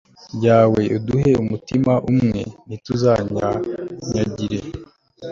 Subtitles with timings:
[0.35, 4.59] ryawe, uduhe umutima umwe, ntituzanyanyagire